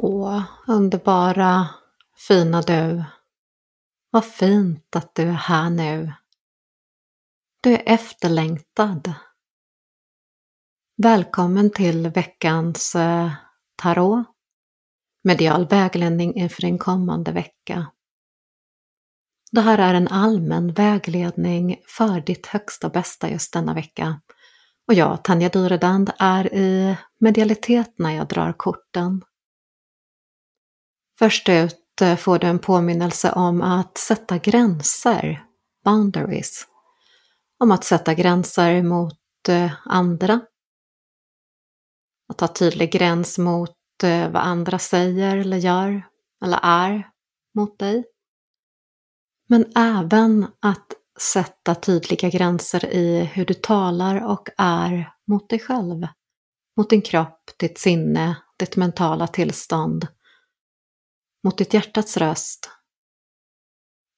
Åh, 0.00 0.42
underbara, 0.66 1.68
fina 2.28 2.62
du. 2.62 3.04
Vad 4.10 4.24
fint 4.24 4.96
att 4.96 5.14
du 5.14 5.22
är 5.22 5.32
här 5.32 5.70
nu. 5.70 6.12
Du 7.60 7.72
är 7.72 7.82
efterlängtad. 7.86 9.12
Välkommen 11.02 11.70
till 11.70 12.08
veckans 12.08 12.94
eh, 12.94 13.30
tarot. 13.76 14.26
Medial 15.24 15.66
vägledning 15.66 16.34
inför 16.34 16.62
din 16.62 16.78
kommande 16.78 17.32
vecka. 17.32 17.86
Det 19.52 19.60
här 19.60 19.78
är 19.78 19.94
en 19.94 20.08
allmän 20.08 20.72
vägledning 20.72 21.76
för 21.86 22.20
ditt 22.20 22.46
högsta 22.46 22.88
bästa 22.88 23.30
just 23.30 23.52
denna 23.52 23.74
vecka. 23.74 24.20
Och 24.88 24.94
jag, 24.94 25.24
Tanja 25.24 25.48
Dyredand, 25.48 26.10
är 26.18 26.54
i 26.54 26.96
medialitet 27.18 27.98
när 27.98 28.10
jag 28.10 28.28
drar 28.28 28.52
korten. 28.52 29.22
Först 31.18 31.48
ut 31.48 32.00
eh, 32.00 32.16
får 32.16 32.38
du 32.38 32.46
en 32.46 32.58
påminnelse 32.58 33.32
om 33.32 33.62
att 33.62 33.98
sätta 33.98 34.38
gränser, 34.38 35.44
boundaries. 35.84 36.66
Om 37.58 37.70
att 37.70 37.84
sätta 37.84 38.14
gränser 38.14 38.82
mot 38.82 39.48
eh, 39.48 39.72
andra. 39.84 40.40
Att 42.28 42.40
ha 42.40 42.48
tydlig 42.48 42.92
gräns 42.92 43.38
mot 43.38 44.02
eh, 44.02 44.30
vad 44.30 44.42
andra 44.42 44.78
säger 44.78 45.36
eller 45.36 45.56
gör 45.56 46.02
eller 46.44 46.60
är 46.62 47.10
mot 47.54 47.78
dig. 47.78 48.04
Men 49.48 49.72
även 49.76 50.46
att 50.60 50.86
sätta 51.20 51.74
tydliga 51.74 52.28
gränser 52.28 52.86
i 52.86 53.24
hur 53.24 53.44
du 53.44 53.54
talar 53.54 54.24
och 54.24 54.48
är 54.56 55.12
mot 55.26 55.50
dig 55.50 55.58
själv. 55.58 56.06
Mot 56.76 56.90
din 56.90 57.02
kropp, 57.02 57.50
ditt 57.58 57.78
sinne, 57.78 58.36
ditt 58.58 58.76
mentala 58.76 59.26
tillstånd 59.26 60.06
mot 61.48 61.58
ditt 61.58 61.74
hjärtats 61.74 62.16
röst. 62.16 62.70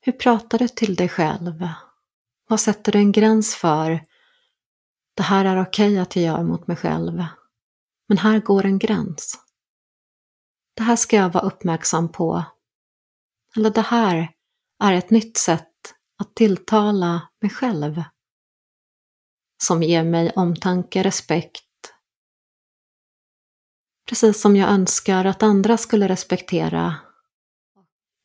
Hur 0.00 0.12
pratar 0.12 0.58
du 0.58 0.68
till 0.68 0.94
dig 0.94 1.08
själv? 1.08 1.68
Vad 2.48 2.60
sätter 2.60 2.92
du 2.92 2.98
en 2.98 3.12
gräns 3.12 3.54
för? 3.54 4.04
Det 5.14 5.22
här 5.22 5.44
är 5.44 5.62
okej 5.62 5.92
okay 5.92 5.98
att 5.98 6.16
jag 6.16 6.24
gör 6.24 6.42
mot 6.42 6.66
mig 6.66 6.76
själv, 6.76 7.24
men 8.08 8.18
här 8.18 8.40
går 8.40 8.64
en 8.64 8.78
gräns. 8.78 9.38
Det 10.76 10.82
här 10.82 10.96
ska 10.96 11.16
jag 11.16 11.32
vara 11.32 11.44
uppmärksam 11.44 12.12
på. 12.12 12.44
Eller 13.56 13.70
det 13.70 13.82
här 13.82 14.32
är 14.82 14.92
ett 14.92 15.10
nytt 15.10 15.36
sätt 15.36 15.94
att 16.18 16.34
tilltala 16.34 17.28
mig 17.40 17.50
själv. 17.50 18.02
Som 19.62 19.82
ger 19.82 20.04
mig 20.04 20.32
omtanke, 20.36 21.02
respekt. 21.02 21.64
Precis 24.08 24.40
som 24.40 24.56
jag 24.56 24.70
önskar 24.70 25.24
att 25.24 25.42
andra 25.42 25.76
skulle 25.76 26.08
respektera 26.08 27.03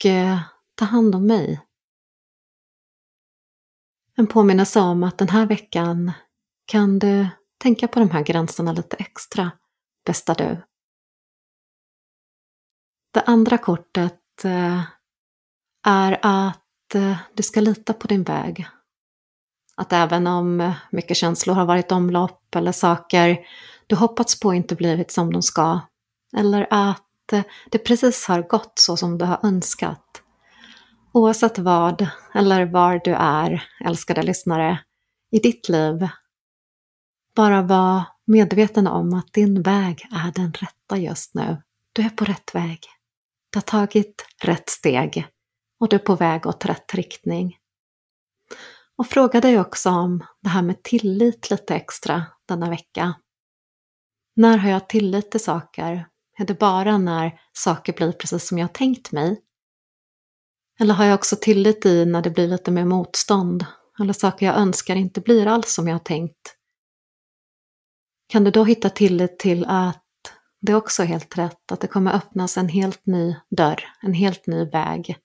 eh, 0.06 0.40
ta 0.76 0.86
hand 0.86 1.16
om 1.16 1.28
mig. 1.28 1.62
En 4.16 4.28
påminnelse 4.28 4.80
om 4.80 5.04
att 5.04 5.18
den 5.18 5.30
här 5.30 5.46
veckan 5.46 6.12
kan 6.66 7.00
du 7.00 7.28
tänka 7.58 7.88
på 7.88 8.00
de 8.00 8.10
här 8.10 8.24
gränserna 8.24 8.72
lite 8.72 8.96
extra, 8.96 9.52
bästa 10.06 10.34
du. 10.34 10.62
Det 13.14 13.22
andra 13.22 13.58
kortet 13.58 14.46
eh, 14.46 14.82
är 15.88 16.20
att 16.22 16.96
eh, 16.96 17.18
du 17.34 17.44
ska 17.44 17.60
lita 17.60 17.94
på 17.94 18.08
din 18.08 18.24
väg. 18.24 18.68
Att 19.76 19.94
även 19.94 20.28
om 20.28 20.74
mycket 20.92 21.18
känslor 21.18 21.56
har 21.56 21.66
varit 21.66 21.92
omlopp 21.92 22.56
eller 22.56 22.72
saker 22.72 23.38
du 23.88 23.96
hoppats 23.96 24.40
på 24.40 24.54
inte 24.54 24.76
blivit 24.76 25.12
som 25.12 25.34
de 25.34 25.42
ska, 25.42 25.80
eller 26.38 26.68
att 26.70 27.09
Eh, 27.34 27.44
det 27.70 27.78
precis 27.78 28.26
har 28.26 28.42
gått 28.42 28.80
så 28.80 28.98
som 28.98 29.18
du 29.18 29.26
har 29.26 29.40
önskat. 29.44 30.22
Oavsett 31.12 31.60
vad 31.60 32.08
eller 32.34 32.66
var 32.66 33.02
du 33.04 33.14
är, 33.14 33.64
älskade 33.86 34.24
lyssnare, 34.24 34.80
i 35.32 35.40
ditt 35.40 35.70
liv. 35.70 36.08
Bara 37.36 37.62
var 37.62 38.04
medveten 38.26 38.88
om 38.88 39.14
att 39.14 39.34
din 39.34 39.62
väg 39.62 40.08
är 40.12 40.32
den 40.32 40.54
rätta 40.54 40.98
just 40.98 41.36
nu. 41.36 41.62
Du 41.94 42.02
är 42.02 42.10
på 42.10 42.26
rätt 42.26 42.56
väg. 42.56 42.80
Du 43.50 43.58
har 43.58 43.62
tagit 43.62 44.26
rätt 44.44 44.70
steg 44.70 45.28
och 45.80 45.90
du 45.90 45.96
är 45.96 46.00
på 46.00 46.16
väg 46.16 46.46
åt 46.46 46.66
rätt 46.66 46.94
riktning. 46.94 47.58
Och 48.96 49.08
fråga 49.08 49.42
dig 49.42 49.60
också 49.60 49.90
om 49.90 50.26
det 50.42 50.50
här 50.50 50.62
med 50.62 50.84
tillit 50.84 51.50
lite 51.50 51.76
extra 51.76 52.26
denna 52.48 52.70
vecka. 52.70 53.14
När 54.36 54.58
har 54.58 54.70
jag 54.70 54.90
tillit 54.90 55.32
till 55.32 55.44
saker 55.44 56.08
är 56.40 56.46
det 56.46 56.60
bara 56.60 56.98
när 56.98 57.40
saker 57.54 57.94
blir 57.94 58.12
precis 58.12 58.48
som 58.48 58.58
jag 58.58 58.74
tänkt 58.74 59.12
mig? 59.12 59.42
Eller 60.80 60.94
har 60.94 61.06
jag 61.06 61.16
också 61.16 61.36
tillit 61.36 61.86
i 61.86 62.06
när 62.06 62.22
det 62.22 62.30
blir 62.30 62.48
lite 62.48 62.72
mer 62.72 62.86
motstånd 62.86 63.66
eller 64.00 64.14
saker 64.14 64.46
jag 64.46 64.56
önskar 64.56 64.96
inte 64.96 65.22
blir 65.22 65.48
alls 65.48 65.74
som 65.74 65.88
jag 65.88 65.94
har 65.96 66.00
tänkt? 66.00 66.56
Kan 68.28 68.44
du 68.44 68.52
då 68.52 68.64
hitta 68.64 68.90
tillit 68.90 69.40
till 69.40 69.66
att 69.66 70.06
det 70.62 70.76
också 70.76 71.04
är 71.04 71.08
helt 71.08 71.38
rätt, 71.38 71.72
att 71.72 71.82
det 71.82 71.88
kommer 71.88 72.14
öppnas 72.14 72.58
en 72.58 72.70
helt 72.70 73.06
ny 73.06 73.36
dörr, 73.58 73.84
en 74.02 74.14
helt 74.14 74.48
ny 74.48 74.66
väg. 74.66 75.18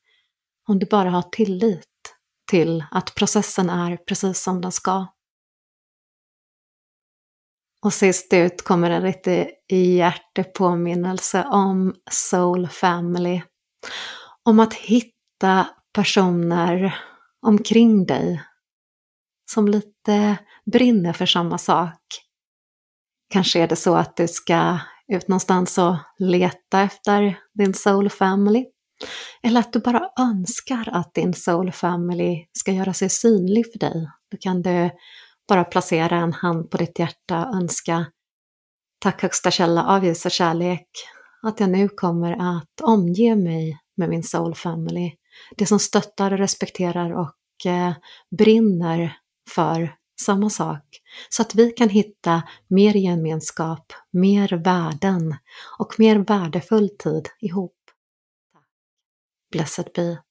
Om 0.68 0.78
du 0.78 0.86
bara 0.86 1.10
har 1.10 1.22
tillit 1.22 2.16
till 2.50 2.84
att 2.90 3.14
processen 3.14 3.70
är 3.70 3.96
precis 3.96 4.42
som 4.42 4.60
den 4.60 4.72
ska. 4.72 5.06
Och 7.84 7.92
sist 7.92 8.32
ut 8.32 8.62
kommer 8.62 8.90
en 8.90 9.02
riktig 9.02 9.48
hjärtepåminnelse 9.70 11.44
om 11.44 11.94
Soul 12.10 12.68
Family. 12.68 13.42
Om 14.42 14.60
att 14.60 14.74
hitta 14.74 15.66
personer 15.94 16.98
omkring 17.46 18.06
dig 18.06 18.42
som 19.50 19.68
lite 19.68 20.36
brinner 20.72 21.12
för 21.12 21.26
samma 21.26 21.58
sak. 21.58 21.98
Kanske 23.32 23.60
är 23.60 23.68
det 23.68 23.76
så 23.76 23.94
att 23.94 24.16
du 24.16 24.28
ska 24.28 24.78
ut 25.12 25.28
någonstans 25.28 25.78
och 25.78 25.96
leta 26.18 26.80
efter 26.80 27.38
din 27.54 27.74
soul 27.74 28.10
family. 28.10 28.66
Eller 29.42 29.60
att 29.60 29.72
du 29.72 29.78
bara 29.78 30.08
önskar 30.18 30.88
att 30.92 31.14
din 31.14 31.34
soul 31.34 31.72
family 31.72 32.46
ska 32.52 32.72
göra 32.72 32.92
sig 32.92 33.10
synlig 33.10 33.72
för 33.72 33.78
dig. 33.78 34.08
Då 34.30 34.36
kan 34.40 34.62
du 34.62 34.90
bara 35.48 35.64
placera 35.64 36.16
en 36.16 36.32
hand 36.32 36.70
på 36.70 36.76
ditt 36.76 36.98
hjärta 36.98 37.46
och 37.46 37.54
önska 37.54 38.06
Tack 38.98 39.22
högsta 39.22 39.50
källa 39.50 39.86
av 39.86 40.04
ljus 40.04 40.24
och 40.26 40.30
kärlek 40.30 40.88
att 41.42 41.60
jag 41.60 41.70
nu 41.70 41.88
kommer 41.88 42.56
att 42.56 42.80
omge 42.82 43.36
mig 43.36 43.78
med 43.96 44.08
min 44.08 44.22
soul 44.22 44.54
family. 44.54 45.12
Det 45.56 45.66
som 45.66 45.78
stöttar, 45.78 46.30
respekterar 46.30 47.12
och 47.12 47.66
eh, 47.66 47.92
brinner 48.38 49.16
för 49.54 49.94
samma 50.20 50.50
sak. 50.50 50.84
Så 51.28 51.42
att 51.42 51.54
vi 51.54 51.70
kan 51.70 51.88
hitta 51.88 52.42
mer 52.68 52.94
gemenskap, 52.94 53.92
mer 54.10 54.48
värden 54.48 55.36
och 55.78 55.94
mer 55.98 56.16
värdefull 56.16 56.88
tid 56.98 57.28
ihop. 57.40 57.76
Blessed 59.52 59.86
be. 59.94 60.23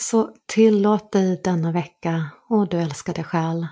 Så 0.00 0.34
tillåt 0.46 1.12
dig 1.12 1.40
denna 1.44 1.72
vecka, 1.72 2.30
och 2.48 2.68
du 2.68 2.80
älskade 2.80 3.24
själ, 3.24 3.66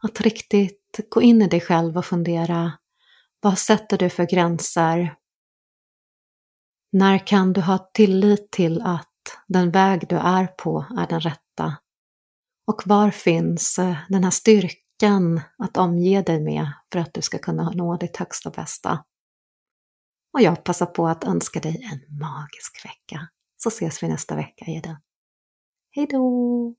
att 0.00 0.20
riktigt 0.20 1.00
gå 1.10 1.22
in 1.22 1.42
i 1.42 1.48
dig 1.48 1.60
själv 1.60 1.98
och 1.98 2.06
fundera. 2.06 2.72
Vad 3.40 3.58
sätter 3.58 3.98
du 3.98 4.10
för 4.10 4.26
gränser? 4.26 5.14
När 6.92 7.26
kan 7.26 7.52
du 7.52 7.60
ha 7.60 7.90
tillit 7.94 8.50
till 8.50 8.82
att 8.82 9.12
den 9.48 9.70
väg 9.70 10.08
du 10.08 10.16
är 10.16 10.46
på 10.46 10.84
är 10.98 11.06
den 11.06 11.20
rätta? 11.20 11.76
Och 12.66 12.82
var 12.86 13.10
finns 13.10 13.78
eh, 13.78 13.96
den 14.08 14.24
här 14.24 14.30
styrkan 14.30 15.40
att 15.58 15.76
omge 15.76 16.22
dig 16.22 16.40
med 16.40 16.72
för 16.92 16.98
att 16.98 17.14
du 17.14 17.22
ska 17.22 17.38
kunna 17.38 17.70
nå 17.70 17.96
ditt 17.96 18.16
högsta 18.16 18.50
bästa? 18.50 19.04
Och 20.32 20.40
jag 20.42 20.64
passar 20.64 20.86
på 20.86 21.08
att 21.08 21.24
önska 21.24 21.60
dig 21.60 21.88
en 21.92 22.18
magisk 22.18 22.84
vecka, 22.84 23.28
så 23.56 23.68
ses 23.68 24.02
vi 24.02 24.08
nästa 24.08 24.36
vecka 24.36 24.64
i 24.64 24.80
den. 24.80 24.96
Hej 25.96 26.06
då! 26.06 26.74